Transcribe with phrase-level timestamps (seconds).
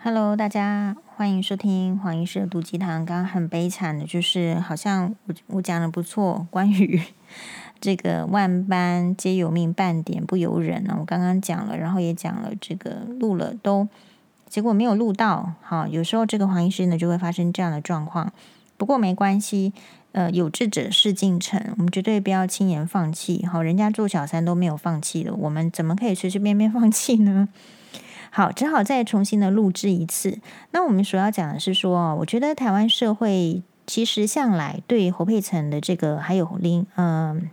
[0.00, 3.04] Hello，大家欢迎收听黄医师的毒鸡汤。
[3.04, 7.02] 刚刚很悲惨的，就是好像我我讲的不错，关于
[7.80, 10.96] 这个万般皆有命，半点不由人呢。
[11.00, 13.88] 我刚刚讲了，然后也讲了这个录了，都
[14.48, 15.54] 结果没有录到。
[15.62, 18.32] 好，有时候这个黄医师呢就会发生这样的状况，
[18.76, 19.72] 不过没关系。
[20.12, 23.44] 呃，有志者事竟成，我们绝对不要轻言放弃。
[23.44, 27.48] 好，人家做小三都没有放弃的，我们怎么可以随随便便放弃呢？
[28.30, 30.38] 好，只好再重新的录制一次。
[30.70, 37.48] 那我们所要讲的是说，我觉得台湾社会其实向来对侯佩岑的这个，还有林嗯、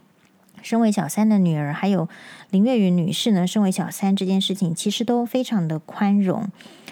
[0.62, 2.10] 身为小三的女儿，还有
[2.50, 6.50] 林月云女士呢，身为小三这件事情，其实都非常的宽容。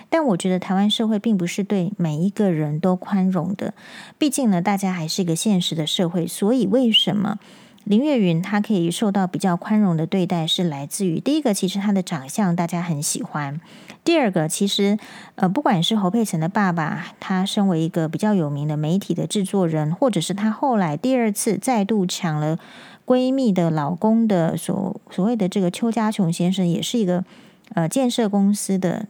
[0.10, 3.74] 但我觉得台湾社会并不是对每一个人都宽容的，
[4.18, 7.40] 毕竟呢，大家还是一个现实的社会，所以为什么？
[7.86, 13.60] 林月云她可以受到比较宽容的对待，是来自于第一个，其实她的长相大家很喜欢；
[14.04, 14.98] 第二个，其实
[15.36, 22.58] 呃，不管是侯佩岑的爸爸，他身为一个比较有名的媒体的制作人，或者是他后来第二次再度抢了
[23.06, 27.26] 闺蜜的老公的所所谓的这个邱家琼先生，也是一个
[27.74, 29.08] 呃建设公司的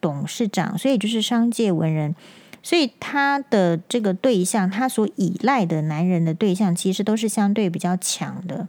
[0.00, 2.14] 董事长，所以就是商界文人。
[2.66, 8.66] 所以他的这个对象，他所依赖的男人的对象，其实都是相对比较强的。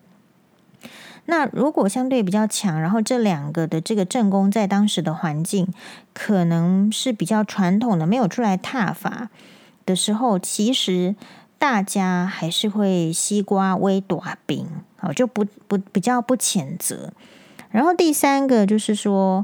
[1.26, 5.74] 那如果相对比较强，然后这两个的这个正宫在当时的环境
[6.14, 9.32] 可能是比较传统的，没有出来踏伐
[9.84, 11.16] 的时候，其实
[11.58, 14.68] 大家还是会西瓜微短饼，
[15.00, 17.12] 好，就不不比较不谴责。
[17.72, 19.44] 然后第三个就是说。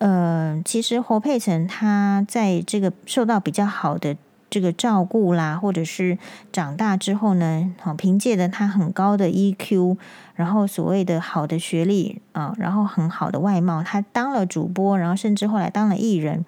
[0.00, 4.16] 呃，其实侯佩岑她在这个受到比较好的
[4.48, 6.16] 这个照顾啦，或者是
[6.50, 9.98] 长大之后呢，好凭借着她很高的 EQ，
[10.34, 16.46] 然后所谓的好的学历啊，然后很好的外貌，她当了主播，然后甚至后来当了艺人，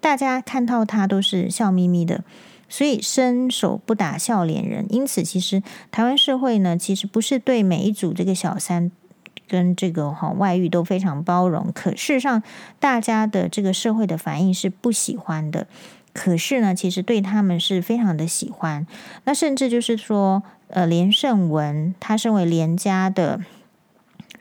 [0.00, 2.24] 大家看到她都是笑眯眯的，
[2.70, 4.86] 所以伸手不打笑脸人。
[4.88, 8.90] 因此，其实台湾社会呢，其实不是对每一组这个小三。
[9.54, 12.42] 跟这个哈外遇都非常包容，可事实上
[12.80, 15.68] 大家的这个社会的反应是不喜欢的。
[16.12, 18.84] 可是呢，其实对他们是非常的喜欢。
[19.22, 23.38] 那甚至就是说，呃，连胜文他身为连家的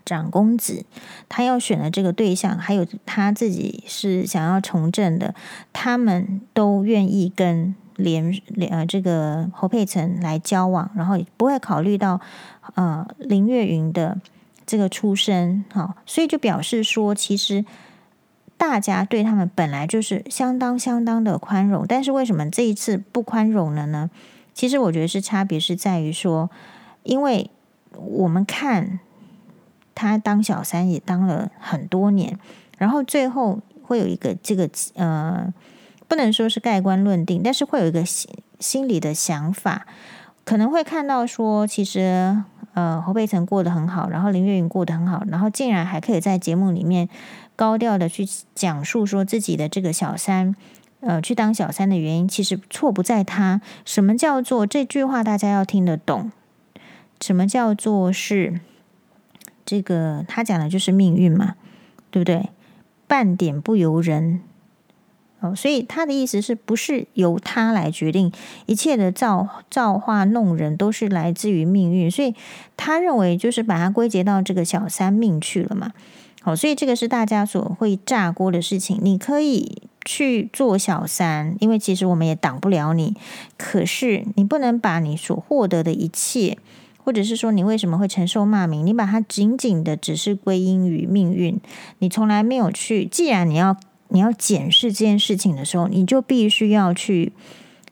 [0.04, 0.84] 长公子，
[1.30, 5.36] 他要选的这个对象，还有他自己是想要从政的，
[5.72, 12.20] 他们都愿意跟连连呃这个侯佩岑来交往，然后也不会考虑到
[12.74, 14.20] 呃林月云的。
[14.74, 17.64] 这个出身，哈，所以就表示说，其实
[18.58, 24.10] 大家对他们本来就是相当相当的宽容，但是为什么这一次不宽容了呢？
[24.52, 26.50] 其实我觉得是差别是在于说，
[27.04, 27.52] 因为
[27.92, 29.00] 我们看
[29.94, 32.40] 他当小三也当了很多年，
[32.80, 35.54] 然后最后会有一个这个呃，
[36.08, 38.28] 不能说是盖棺论定，但是会有一个心
[38.60, 39.86] 心里的想法，
[40.44, 42.44] 可能会看到说，其实。
[42.74, 47.08] 呃，侯佩岑过得很好，然后林月云过得很好，然后竟然还可以在节目里面
[47.56, 50.56] 高调的去讲述说自己的这个小三，
[51.02, 53.62] 呃，去当小三的原因，其实错不在他。
[53.86, 55.24] 什么叫做这句话？
[55.24, 56.32] 大家要听得懂。
[57.22, 58.60] 什么叫做是
[59.66, 60.26] 这个？
[60.28, 61.56] 他讲的就是命运嘛，
[62.10, 62.50] 对不对？
[63.08, 64.42] 半点不由人。
[65.44, 68.32] 哦，所以他的意思是不是由他来决定
[68.66, 72.34] 一切的造造化弄人都是来自于命运，所以
[72.78, 75.92] 他认为就是把它归结到这个小三命去了嘛。
[76.42, 78.98] 好，所以这个是大家所会炸锅的事情。
[79.02, 83.14] 你可以去做小三，因为其实我们也挡不了你。
[83.58, 86.58] 可是你不能把你所获得的一切，
[87.04, 91.60] 或者是说你为什么会承受骂名，你把它紧紧的只是归因于命运，
[92.00, 93.06] 你从来没有去。
[93.06, 93.76] 既然你要。
[94.14, 97.34] 你要检视这件事情的时候，你就必须要去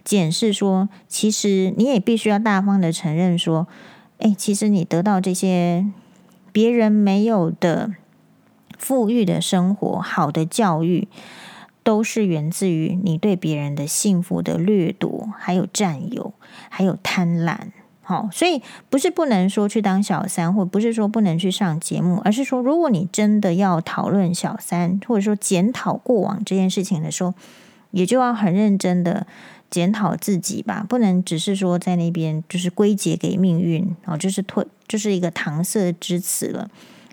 [0.04, 3.68] 检视说，其实你也必须要大方的承认说，
[4.20, 5.88] 哎，其实你得到这些
[6.52, 7.96] 别人没有的
[8.78, 11.08] 富裕的生活、好的教育，
[11.82, 16.34] 都是源自于你对别人的幸福的掠夺，还有占有，
[16.70, 17.58] 还有贪婪。
[18.12, 27.34] 好，所以不是不能说去当小三，或不是说不能去上节目，而是说，如果你真的要讨论小三，或者说检讨过往这件事情的时候，
[27.92, 29.26] 也就要很认真的
[29.70, 36.70] 检讨自己吧，不能只是说在那边就是归结给命运，哦，就是推，就是一个搪塞之词了。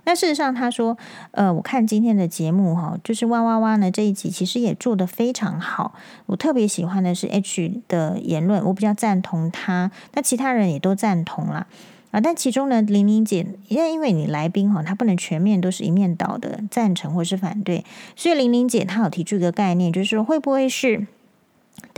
[0.09, 0.97] 但事实上，他说，
[1.33, 5.93] 呃，我看今天的节目哈，就是哇哇哇呢这一集其实也做得非常好。
[6.25, 11.67] 我特别喜欢的是 H 的言论，我比较赞同他，那其他人也都赞同啦。
[12.11, 17.85] 啊，但其中呢，玲玲姐，因为因为你来宾哈，她不能全面都是一面倒的赞成或是反对，
[18.17, 21.07] 所以玲玲姐她有提出一个概念，就是会不会是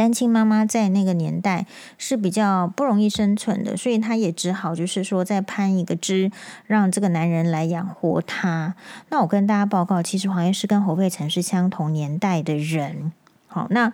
[0.00, 1.66] 单亲妈妈在那个年代
[1.98, 6.32] 是比较不容易生存的，所以她也只好就是说再攀一个枝，
[6.66, 8.74] 让这个男人来养活她。
[9.10, 13.12] 那我跟大家报告，其实黄医师跟侯佩岑是相同年代的人，
[13.46, 13.92] 好，那。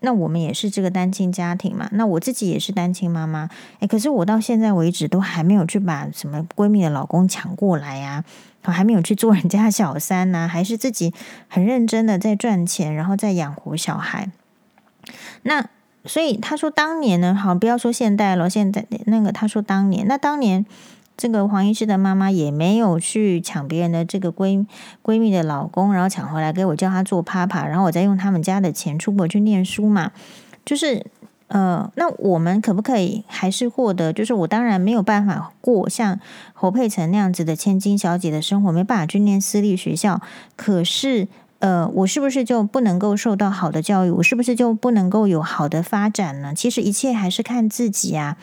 [0.00, 3.48] 那我们也是这个单亲家庭嘛，那我自己也是单亲妈妈，
[3.80, 8.22] 诶，可是我到现在为止都还没有去把什么闺蜜的老公抢过来呀，
[8.64, 11.14] 我还没有去做人家小三呐，还是自己
[11.48, 14.30] 很认真的在赚钱，然后在养活小孩。
[15.42, 15.68] 那
[16.04, 20.66] 所以他说当年呢，好，不要说现代了，现在那个他说当年，那当年。
[21.16, 24.66] 这个黄医师的妈妈也没有去抢别人的这个闺
[25.00, 30.10] 闺蜜的老公，然后抢回来给我叫他做 papa，然后我再用他们家的钱出国去念书嘛。
[30.64, 31.06] 就是
[31.46, 34.12] 呃，那我们可不可以还是获得？
[34.12, 36.18] 就是我当然没有办法过像
[36.52, 40.20] 侯佩岑那样子的千金小姐的生活，没办法去念私立学校。
[40.56, 41.28] 可是
[41.64, 44.10] 呃，我是不是就不能够受到好的教育？
[44.10, 46.52] 我是不是就不能够有好的发展呢？
[46.54, 48.36] 其实一切还是看自己啊。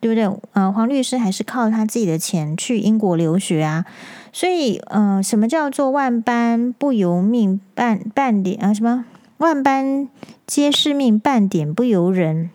[0.00, 0.24] 对不对？
[0.52, 3.86] 呃，黄律师还是靠他自己的钱去英国留学啊，
[4.34, 8.74] 所以，呃，什么叫做万般不由命，半半点啊？
[8.74, 9.06] 什么
[9.38, 10.06] 万般
[10.46, 12.50] 皆是命，半点不由人？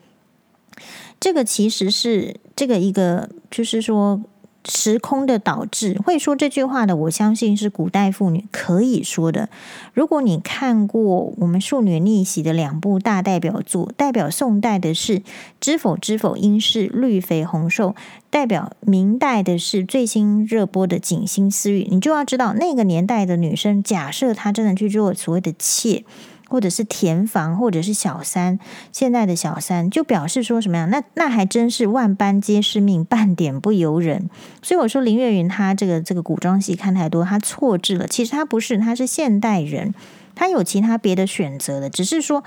[1.19, 4.21] 这个其实是这个一个，就是说。
[4.69, 9.49] 时空的导致会说这句话的，我相信是古代妇女可以说的。
[9.93, 15.19] 如果你看过我们庶女逆袭的两部大代表作，代表宋代的是
[15.59, 17.89] 《知否知否，应是绿肥红瘦》，
[18.29, 26.03] 代表明代的是最新热播的《锦心似玉》，你就要知道那个年代的女生，假设她真的去做所谓的妾。
[26.49, 28.59] 或者是填房，或者是小三，
[28.91, 30.89] 现在的小三就表示说什么样？
[30.89, 34.29] 那那还真是万般皆是命，半点不由人。
[34.61, 38.07] 所以我说林月云她这个这个古装戏看太多，她错置了。
[38.07, 39.93] 其实她不是，她是现代人，
[40.35, 42.43] 她有其他别的选择的，只是说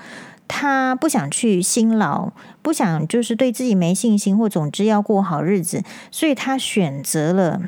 [0.47, 7.61] 她不想去辛劳，不想就是对自己没信心，或总之要过好日子，所以她选择了。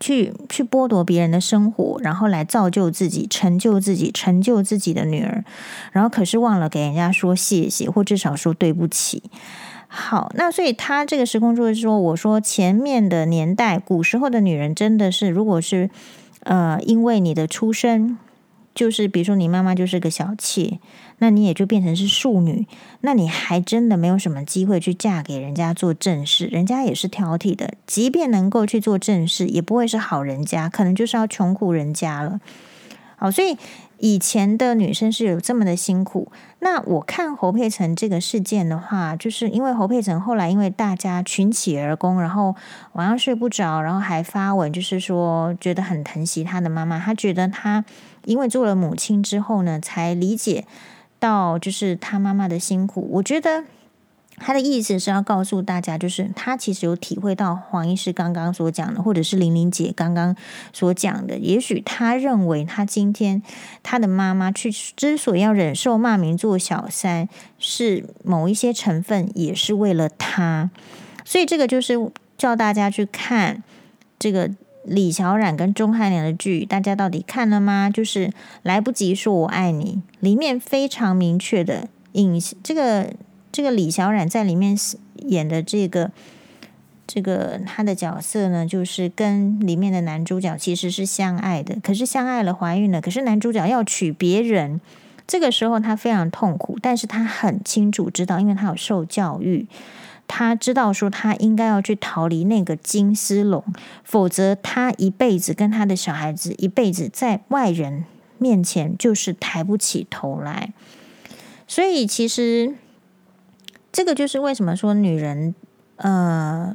[0.00, 5.44] 去去剥夺别人的生活，然后来造就自己，成就自己，成就自己的女儿，
[5.92, 9.22] 然后可是忘了给人家说谢谢，或至少说对不起。
[9.88, 15.90] 好，那所以他这个时空就是说，我说前面的年代，古时候的女人真的是，如果是
[16.44, 18.18] 呃，因为你的出身。
[18.76, 20.78] 就是比如说，你妈妈就是个小妾，
[21.18, 22.66] 那你也就变成是庶女，
[23.00, 27.72] 那你还真的没有什么机会去嫁给人家做正室，人家也是挑剔的。
[27.86, 32.38] 即便能够去做正室，也不会是好人家，可能就是要穷苦人家了。
[33.16, 33.56] 好，所以
[33.96, 36.30] 以前的女生是有这么的辛苦。
[36.58, 42.54] 那我看侯佩岑这个事件的话，就是因为侯佩岑后来因为大家群起而攻，然后
[42.92, 47.82] 晚上睡不着，然后还发文，就是说觉得很疼惜她的妈妈，她觉得她。
[48.26, 50.66] 因为做了母亲之后呢，才理解
[51.18, 53.08] 到就是他妈妈的辛苦。
[53.12, 53.64] 我觉得
[54.36, 60.36] 他的意思是要告诉大家，就是他其实有体会到黄医师刚刚所讲的，或者是玲玲姐刚刚
[60.72, 61.38] 所讲的。
[61.38, 63.42] 也许他认为他今天
[63.82, 67.28] 他的妈妈去之所以要忍受骂名做小三，
[67.58, 70.70] 是某一些成分也是为了他。
[71.24, 71.94] 所以这个就是
[72.36, 73.62] 叫大家去看
[74.18, 74.50] 这个。
[74.86, 77.90] 李小冉跟钟汉良的剧，大家到底看了吗？
[77.90, 83.12] 就是来不及说我爱你，里面非常明确的影这个
[83.50, 84.76] 这个李小冉在里面
[85.16, 86.12] 演的这个
[87.06, 94.80] 这个他的角色呢，就是跟里面的男主角其实是相爱的，可是相爱了怀孕了，可是男主角要娶别人，
[95.26, 99.66] 这个时候他非常痛苦，但是他很清楚知道，因为他有受教育。
[100.28, 103.64] 他知道说他应该要去逃离那个金丝笼，
[104.04, 108.04] 否则他一辈子跟他的小孩子一辈子在外人
[108.38, 110.72] 面前就是抬不起头来。
[111.66, 112.74] 所以其实
[113.90, 115.54] 这个就是为什么说女人，
[115.96, 116.74] 呃。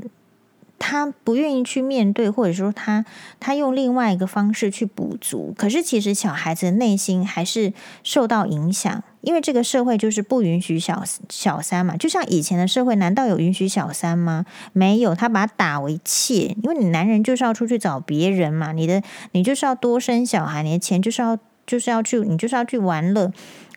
[0.81, 3.05] 他不愿意去面对，或者说他
[3.39, 7.71] 他用另外一个方式去补足，可是其实小孩子的内心还是
[8.03, 11.95] 受到影响，因为这个社会就是不允许小小三嘛。
[11.95, 14.45] 就像以前的社会，难道有允许小三吗？
[14.73, 23.31] 没有，他把他打为妾，因为你男人就是要出去找别人嘛，你的你就是要多生小孩，你的钱就是要就是要去，你就是要去玩乐。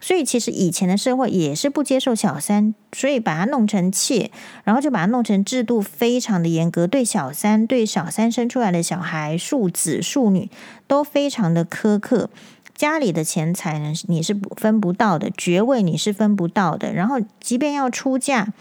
[0.05, 4.31] 所以其实以前的社会也是不接受小三，所以把它弄成妾，
[4.63, 10.51] 然后就把它弄成制度非常的严格，对小三、对小三生出来的小孩、庶子庶女
[10.87, 12.29] 都非常的苛刻。
[12.75, 16.93] 家里的钱财呢，你是分不到的，爵位你是分不到的。
[16.93, 18.53] 然后即便要出嫁，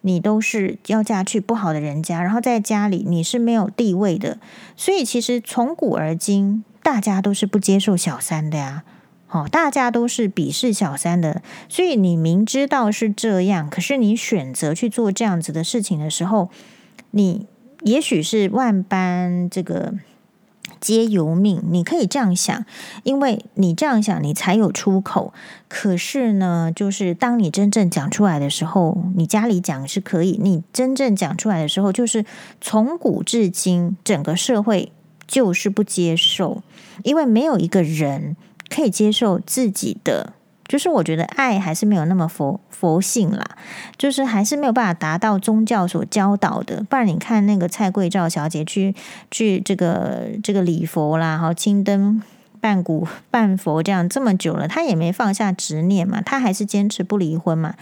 [0.00, 4.38] 你都是要嫁去不好的人家，然后在家里你是没有地位的，
[4.76, 8.82] 所以其实从古而今，大家都是不接受小三的呀。
[9.32, 16.50] 好，大家都是鄙视小三的，所以你明知道是这样，可是你选择去做这样子的事情的时候，
[17.12, 17.46] 你
[17.82, 19.94] 也许是万般这个
[20.80, 22.66] 皆由命，你可以这样想，
[23.04, 25.32] 因为你这样想，你才有出口。
[25.68, 32.24] 可是呢，就是当你真正讲出来的时候，你家里讲是可以，你真正讲出来的时候，就是
[32.60, 34.90] 从古至今，整个社会
[35.28, 36.64] 就是不接受，
[37.04, 38.36] 因为没有一个人。
[38.70, 40.32] 可以接受自己的，
[40.66, 43.44] 就是我觉得爱还是没有那么佛佛性啦，
[43.98, 46.82] 就是还是没有办法达到宗教所教导的。
[46.88, 48.94] 不然你看那个蔡桂照小姐去
[49.30, 52.22] 去这个这个礼佛啦，然后青灯
[52.60, 57.74] 半古半佛这样这么久了，她也没放下执念嘛，她还是坚持不离婚嘛。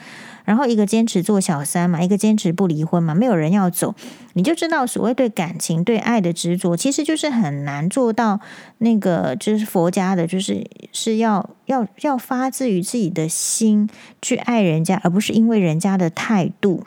[0.49, 3.95] 然后一个坚持做小三嘛，一个坚持不离婚嘛，没有人要走，
[4.33, 8.40] 你就知道所谓对感情、对爱的执着，其实就是很难做到
[8.78, 13.90] 那个，就是佛家的，就是是要要要发自于自己的心
[14.23, 16.83] 去爱人家，而不是因为人家的态度。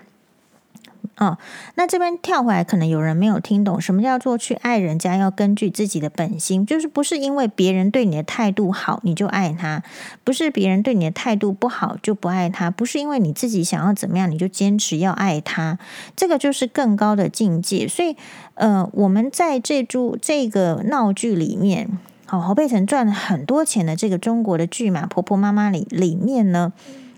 [1.17, 1.37] 哦，
[1.75, 9.83] 那这边跳回来，可能有人没有听懂什么叫做去爱人家，要根据自己的本心，就是不是因为别人对你的态度好你就爱他，
[10.23, 15.77] 不是别人对你的态度不好就不爱他，不是因为你自己想要怎么样你就坚持要爱他，
[16.15, 17.87] 这个就是更高的境界。
[17.87, 18.15] 所以，
[18.55, 26.73] 呃，我们在这出这个闹剧里面，好，侯佩岑赚了很多钱的这个中国的剧嘛，《婆婆妈妈》里里面呢，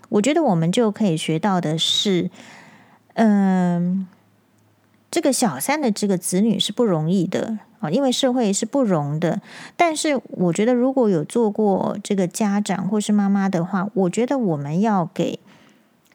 [0.10, 2.30] 我觉得我们就可以学到的是。
[3.14, 4.08] 嗯，
[5.12, 9.42] 这个小三的这个子女是不容易的啊，因为社会是不容的。
[9.78, 15.40] 但是我觉得，如果有做过这个家长或是妈妈的话，我觉得我们要给，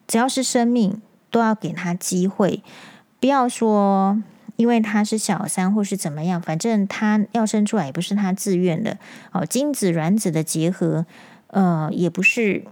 [0.09, 1.01] 只要是生命，
[1.31, 2.63] 都要给他机会，
[3.21, 4.21] 不要说
[4.57, 8.99] 因为他是小三或是怎么样，反正他要生出来也不是他自愿的
[9.31, 11.07] 哦，精子卵子的结合，
[11.49, 12.65] 呃，也不是。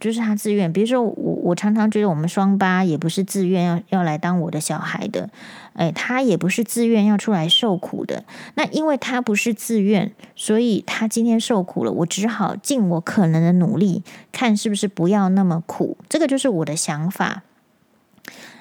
[0.00, 5.28] 就是他自愿，比如说我，我常常觉得我们双八也不是自愿要要来当我的小孩的，
[5.74, 8.24] 诶，他也不是自愿要出来受苦的。
[8.54, 15.98] 那因为他不是自愿，所以他今天受苦了，我只好尽我可能的努力，看是不是不要那么苦。
[16.08, 17.42] 这个就是我的想法。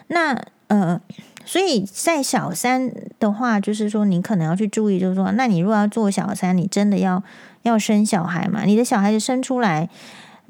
[0.07, 0.99] 那呃，
[1.45, 7.23] 所以在小三的话，就是说你可能要去注意，就是说，那你如果要做小三，你真的要
[7.61, 8.63] 要生小孩嘛？
[8.63, 9.89] 你的小孩子生出来。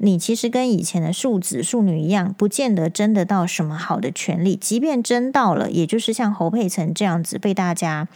[0.04, 4.56] 你其实跟以前的庶子庶女一样，不见得争得到什么好的权利。
[4.56, 8.08] 即便争到了，也就是像侯佩岑这样子被大家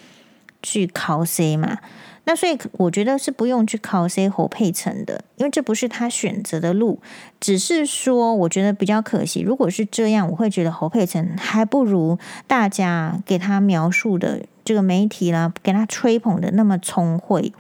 [0.60, 1.78] 去 cos 嘛。
[2.24, 6.98] 那所以我觉得是不用去 cos 侯佩岑的，因为这不是他选择的路。
[7.38, 9.40] 只是说，我觉得比较可惜。
[9.40, 17.52] 如果是这样，我会觉得侯佩岑还不如大家给他描述的这个媒体啦，给他吹捧的那么聪慧。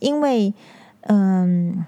[0.00, 0.52] 因为，
[1.02, 1.86] 嗯。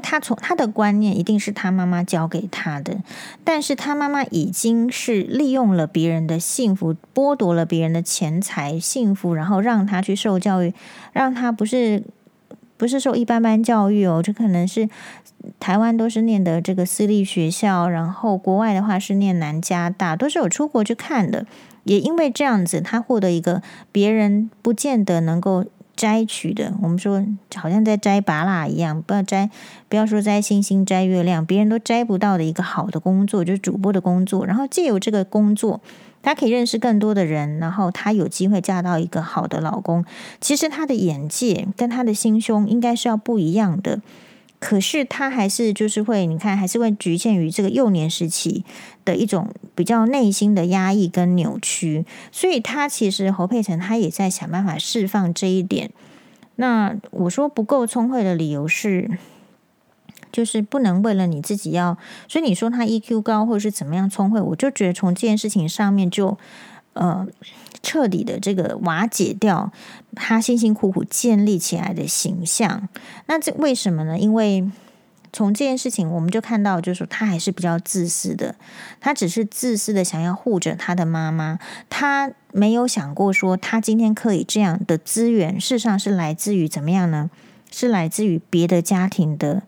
[0.00, 2.98] 他从他的观念一定是他妈妈教给他的，
[3.44, 10.72] 但是他妈妈已经是利用了别人的幸福，剥夺了别人的钱财幸福，然后让他去受教育，
[11.12, 12.02] 让他不是
[12.76, 14.88] 不是受一般般教育哦，这可能是
[15.58, 21.46] 台湾都是念的这个私立学校，然后国外的话是念南加大，都是有出国去看的，
[21.84, 23.62] 也因为这样子，他获得一个
[23.92, 25.64] 别人不见得能够。
[25.98, 27.26] 摘取的，我们说
[27.56, 29.50] 好像在摘拔蜡一样，不要摘，
[29.88, 34.46] 不要说摘星星、摘月亮，别人都摘不到的一个好的工作，就是主播的工作。
[34.46, 35.80] 然后借由这个工作，
[36.22, 40.04] 他可以认识更多的人，然后他有机会嫁到一个好的老公。
[40.40, 44.00] 其实他的眼界跟他的心胸应该是要不一样的。
[44.60, 48.64] 可是他还是就是会，你看还是会局限于这个幼年时期
[49.04, 55.90] 的一种比较内心的压抑跟扭曲，所以他其实侯佩岑他也在想办法释放这一点。
[56.56, 59.10] 那我说不够聪慧的理由是，
[60.32, 61.96] 就是不能为了你自己要，
[62.26, 66.36] 所以你说他 EQ 高或者是怎么样聪慧，我就觉得从这件事情上面就。
[66.94, 67.24] 呃，
[67.82, 69.72] 彻底的这个瓦解掉
[70.14, 72.88] 他辛辛苦苦建立起来的形象。
[73.26, 74.18] 那这为什么呢？
[74.18, 74.68] 因为
[75.32, 78.54] 从这件事情，我们就看到，就是他还是比较自私的。
[78.98, 81.58] 他只是自私的想要护着他的妈妈，
[81.90, 87.30] 他没有想过说，他今天可以这样的资源，事实上是来自于怎么样呢？
[87.70, 89.64] 是来自于别的家庭的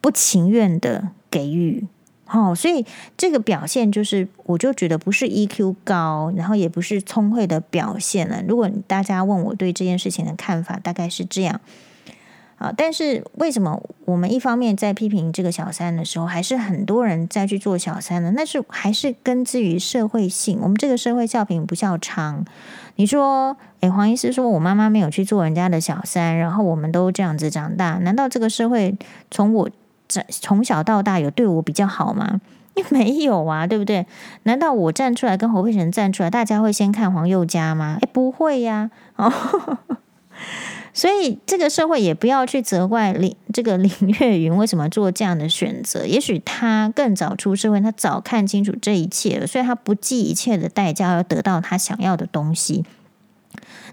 [0.00, 1.86] 不情愿的给予。
[2.32, 2.84] 哦，所以
[3.16, 8.42] 这个表现就是，我就觉得不是 EQ 高，然后也不是聪慧的表现了。
[8.48, 11.60] 如果大家问我对这件事情的看法，大概是这样。
[12.56, 18.32] 啊，但是为什么我们一方面在批评这个小三的时候，还是很多人在去做小三呢？
[18.36, 20.60] 那是还是根植于社会性。
[20.62, 22.44] 我们这个社会笑贫不笑娼。
[22.94, 28.96] 你说，诶，黄医师说我妈妈没有去做人家的小三，然后我们都这样子长大，难道这个社会
[29.28, 29.68] 从我
[30.28, 32.40] 从小到大有对我比较好吗？
[32.90, 34.06] 没有啊，对不对？
[34.44, 37.98] 难道我站出来跟侯佩岑站出来，大家会先看黄宥嘉吗？
[38.00, 39.32] 诶，不会呀，哦。
[40.94, 43.90] 所以这个社会也不要去责怪林这个林
[44.20, 46.06] 月云为什么做这样的选择。
[46.06, 52.84] 也许他更早出社会，他早看清楚这一切了，所以他不计一切的代价要得到他想要的东西。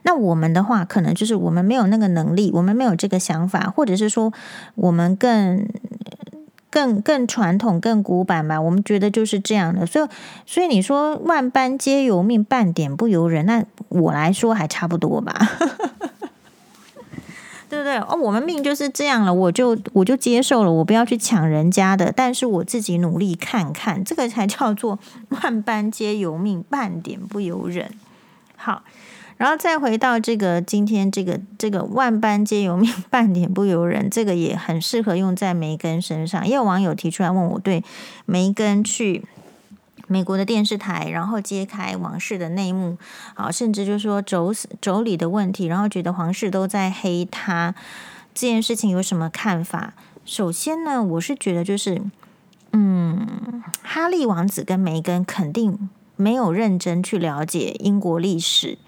[0.03, 4.33] 那我们的话，可能就是我们没有那个能力，我们没有这个想法，或者是说
[4.75, 5.65] 我们更
[6.69, 8.59] 更更传统、更古板吧。
[8.59, 9.85] 我们觉得就是这样的。
[9.85, 10.07] 所以，
[10.45, 15.33] 所以你说万般皆由命，半点不由人，那我来说还差不多吧。
[17.69, 17.97] 对不对？
[17.99, 24.97] 哦，我们命就是这样了，我就我就接受了，我不要去抢人家的，但是我自己努力看看，这个才叫做
[25.29, 27.91] 万般皆由命，半点不由人。
[28.55, 28.81] 好，
[29.39, 36.45] 然后再回到这个今天这个这个万般皆由命，半点不由人，这个也很适合用在梅根身上。
[36.45, 37.81] 也有网友提出来问我，对
[38.25, 39.25] 梅根去。
[40.11, 42.97] 美国的电视台，然后揭开王室的内幕，
[43.35, 47.75] 啊，甚至就是说妯妯娌的问题，然后觉得皇室都在黑他
[48.33, 49.93] 这件事情有什么看法？
[50.25, 52.01] 首先呢，我是觉得就是，
[52.73, 58.79] 嗯，哈利王子跟梅根肯定没有认真去了解英国历史，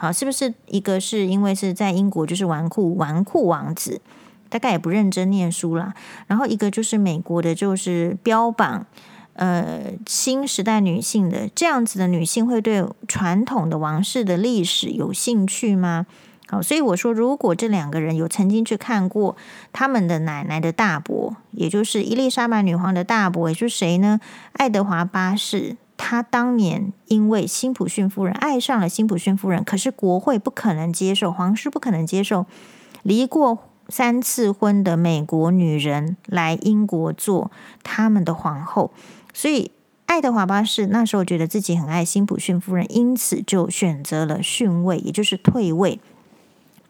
[0.00, 0.54] 好，是不是？
[0.66, 4.00] 一个是因为是在英国就是纨绔纨绔王子，
[4.48, 5.92] 大概也不认真念书啦，
[6.26, 8.86] 然后一个就是美国的，就是标榜。
[9.34, 16.06] 呃，新时代女性的这样子的女性会对传统的王室的历史有兴趣吗？
[16.48, 19.36] 好，所以我说，如果这两个人有曾经去看过
[19.72, 24.18] 他们的奶奶的大伯，也就是伊丽莎白女皇的大伯，也就是谁呢？
[24.52, 32.46] 爱德华八世，他当年因为辛普逊夫人爱上了辛普逊夫人，可是国会不可能接受，皇室不可能接受
[33.02, 33.58] 离过
[33.90, 37.50] 三次婚的美国女人来英国做
[37.82, 38.90] 他们的皇后。
[39.34, 39.72] 所以，
[40.06, 46.00] 爱德华八世那时候觉得自己很爱辛普逊夫人，因此就选择了逊位，也就是退位，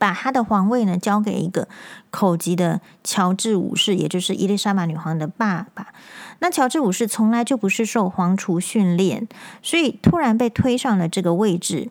[0.01, 1.69] 把他的皇位呢交给一个
[2.11, 5.89] 口级的乔治五世，也就是伊丽莎白女皇的爸爸。
[6.41, 9.29] 那乔治五世从来就不是受皇储训练，
[9.63, 11.91] 所以突然被推上了这个位置，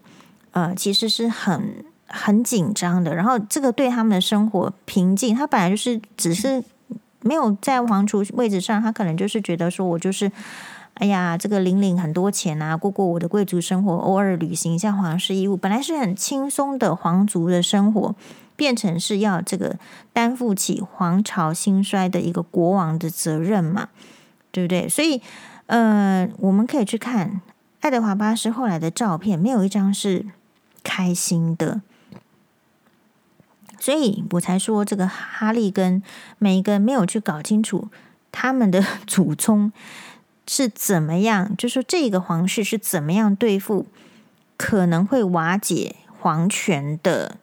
[0.52, 3.16] 呃，其实是很很紧张的。
[3.16, 6.64] 然后，这个对他们的生活平静，他本来就是只是。
[7.22, 10.32] 没有在皇储位置上，他可能就是觉得说，我就是，
[11.00, 18.14] 哎呀，这个领领很多钱啊，过过我的贵族生活，偶尔旅行一下皇室义务，本来是很轻松的皇族的生活，
[18.58, 19.78] 变成是要这个
[20.12, 23.88] 担负起皇朝兴衰的一个国王的责任嘛，
[24.52, 24.90] 对不对？
[24.90, 25.22] 所以，
[25.68, 27.40] 呃，我们可以去看
[27.80, 30.26] 爱德华八世后来的照片，没有一张是
[30.84, 31.82] 开心的。
[33.80, 36.04] 所以我才说，这个哈利跟
[36.38, 37.88] 梅根没有去搞清楚
[38.34, 39.72] 他们的 祖宗
[40.52, 43.86] 是怎么样，就说这个皇室是怎么样对付
[44.58, 47.38] 可能会瓦解皇权的，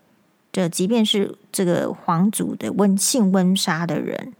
[0.51, 4.33] 这即便是这个皇族的温性温杀的人。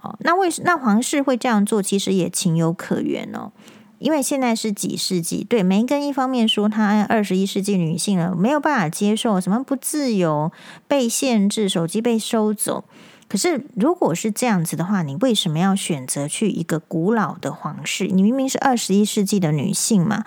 [0.00, 3.50] 哦，那为那皇室会这样做，其实也情有可原哦。
[3.98, 5.42] 因为现在是几世纪？
[5.42, 10.52] 对，梅根一方面说她二十一世纪女性了，没有办法接受什么不自由、
[10.86, 12.84] 被限制、手机被收走。
[13.28, 18.06] 可是如果是这样子的话，你为什么要选择去一个古老的皇室？
[18.06, 20.24] 你明明是二十一世纪的女性嘛？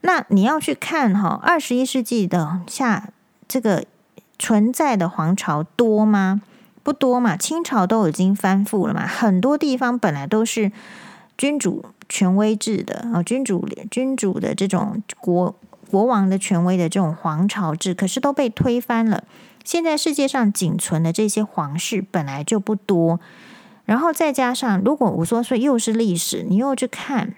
[0.00, 3.10] 那你要去看哈，二十一世纪的下
[3.46, 3.84] 这个
[4.38, 6.42] 存在的皇朝多吗？
[6.82, 10.72] 不多嘛，清朝都已经翻覆了嘛，很多地方本来都是
[11.36, 11.84] 君主。
[12.08, 15.54] 权威制的啊，君主君主的这种国
[15.90, 19.24] 国王的权威的这种皇朝制，可是都被推翻了。
[19.64, 23.20] 现在世界上仅存的这些皇室本来就不多，
[23.84, 27.34] 然后再加上，如果我说说又是历史，你又去看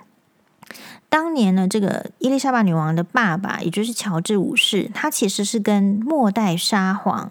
[1.08, 7.30] 当年呢，这个伊丽莎白女王的爸爸，也就是乔治五世，他其实是跟末代沙皇。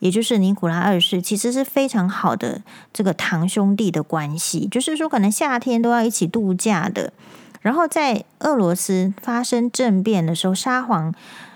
[0.00, 7.12] 也就是尼古拉二世，其实是非常好的这个堂兄弟的关系，就是说可能夏天都要一起度假的。
[7.60, 11.14] 然后在俄罗斯发生政变的时候，沙皇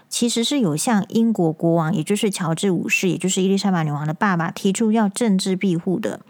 [0.08, 6.20] 其实是有向英国国王，也就是乔治五世，也就是伊丽莎白女王的爸爸提出要政治庇护的。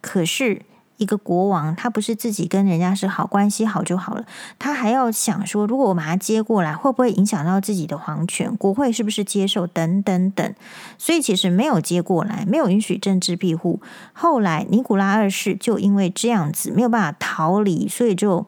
[0.00, 0.62] 可是
[0.98, 4.24] 一个国王，他不是自己跟人家是好关系好就好了，
[4.58, 8.54] 他还要想说，如果我把他接过来，会不会影响到自己的皇权？
[8.56, 9.66] 国会是不是接受？
[9.66, 10.54] 等等等。
[10.98, 13.80] 所以其实没有接过来，没有允许政治庇护。
[14.12, 18.46] 后来尼古拉二世就因为这样子没有办法逃离，所以就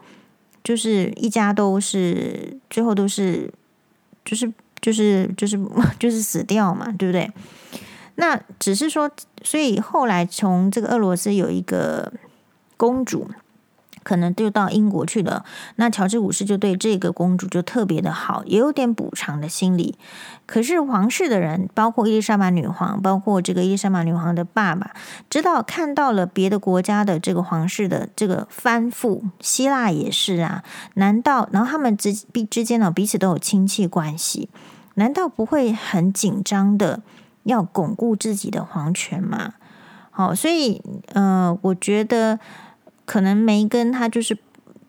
[0.62, 3.52] 就是一家都是最后都是
[4.24, 4.52] 就是
[4.84, 5.58] 就是就是
[5.98, 7.32] 就是死掉嘛，对不对？
[8.16, 9.10] 那只是说，
[9.42, 12.12] 所以后来从这个俄罗斯有一个
[12.76, 13.30] 公主，
[14.02, 15.42] 可能就到英国去了。
[15.76, 19.96] 那乔治五世就对这个公主就特别的好，也有点补偿的心理。
[20.44, 24.92] 可是皇室的人，包括伊丽莎白女皇，包括这个伊丽莎白女皇的爸爸，
[25.30, 30.62] 知道看到了别的国家的这个皇室的这个翻覆，希腊也是啊。
[30.96, 34.50] 难道然后他们之之间呢，彼此都有亲戚关系？
[34.94, 37.02] 难道不会很紧张的？
[37.44, 39.52] 要巩固自己的皇权嘛？
[40.10, 40.80] 好，所以
[41.12, 42.40] 呃，我觉得
[43.04, 44.38] 可能梅根她就是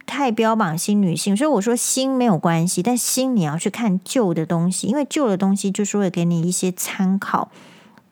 [0.06, 7.52] 太标榜新女性，所以我说新没有关系，但新你要去看旧的东西，因为旧的东西就是会给你一些参考。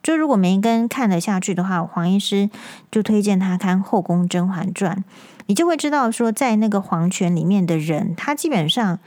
[0.02, 2.50] 就如果梅根看得下去的话，黄医师
[2.90, 4.96] 就推荐他看《后宫甄嬛传》，
[5.46, 8.98] 你就会知道说，在那个皇权里面的人，他基本上。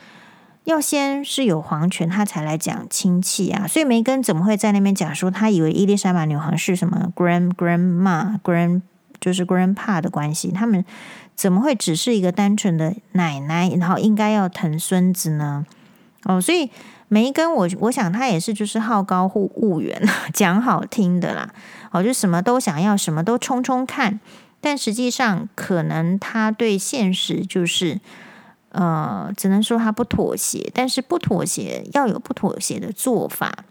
[0.68, 3.66] 要先是有皇权，他才来讲亲戚啊。
[3.66, 8.82] 所以梅根怎么会在那边讲说，他以为伊丽莎白女皇是什么 grand grandma grand
[9.22, 10.52] 就是 grandpa 的关系？
[10.52, 10.84] 他们
[11.38, 15.66] 怎么会只是一个单纯的奶奶，然后应该要疼孙子呢？
[16.26, 16.70] 哦，所以
[17.08, 20.02] 梅根我我想他也是就是好高骛远，
[20.34, 21.50] 讲好听的啦。
[21.92, 24.20] 哦，就什么都想要，什么都冲冲看，
[24.60, 28.02] 但实际上可能他对现实就是。
[28.72, 33.64] 呃，只能说他不妥协，但是不妥协要有不妥协的做法，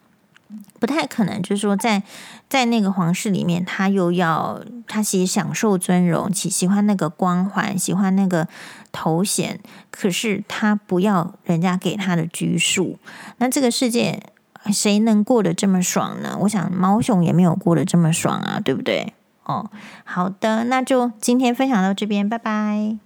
[0.80, 1.40] 不太可能。
[1.42, 2.02] 就是说在，
[2.48, 8.48] 在那个皇室里面，他又要他其实享受尊荣，喜喜欢那个光环，喜欢那个
[8.90, 12.98] 头衔，可是他不要人家给他的拘束。
[13.38, 14.22] 那这个世界
[14.72, 16.36] 谁能过得这么爽呢？
[16.40, 19.12] 我想猫熊也没有过得这么爽啊，对不对？
[19.44, 19.70] 哦，
[20.04, 22.98] 好的，那就今天分享到这边，拜拜。